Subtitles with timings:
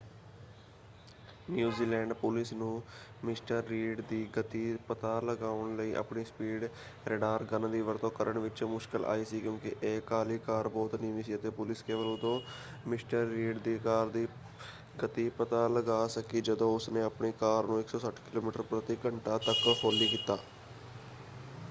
[1.49, 2.81] New Zealand police ਨੂੰ
[3.25, 6.63] mister Reed ਦੀ ਗਤੀ ਪਤਾ ਲਗਾਉਣ ਲਈ ਆਪਣੀ ਸਪੀਡ
[7.09, 11.23] ਰੈਡਾਰ ਗਨ ਦੀ ਵਰਤੋਂ ਕਰਨ ਵਿੱਚ ਮੁਸ਼ਕਲ ਆਈ ਸੀ ਕਿਉਂਕਿ ਇਹ ਕਾਲੀ ਕਾਰ ਬਹੁਤ ਨੀਵੀਂ
[11.23, 12.39] ਸੀ ਅਤੇ ਪੁਲਿਸ ਕੇਵਲ ਉਦੋਂ
[12.87, 14.27] ਮਿਸਟਰ ਰੀਡ ਦੀ ਕਾਰ ਦੀ
[15.03, 20.07] ਗਤੀ ਪਤਾ ਲਗਾ ਸਕੀ ਜਦੋਂ ਉਸਨੇ ਆਪਣੀ ਕਾਰ ਨੂੰ 160 ਕਿਲੋਮੀਟਰ ਪ੍ਰਤੀ ਘੰਟਾ ਤੱਕ ਹੌਲੀ
[20.07, 20.37] ਕੀਤਾ।